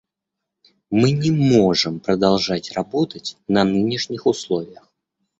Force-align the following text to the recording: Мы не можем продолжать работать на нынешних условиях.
Мы 0.89 1.11
не 1.11 1.29
можем 1.29 1.99
продолжать 1.99 2.71
работать 2.71 3.37
на 3.47 3.63
нынешних 3.63 4.25
условиях. 4.25 4.91